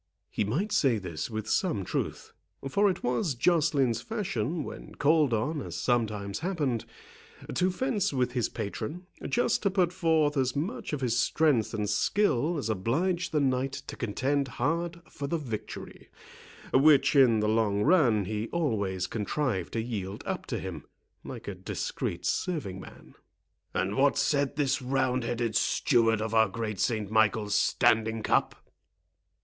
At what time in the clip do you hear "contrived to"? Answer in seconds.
19.05-19.81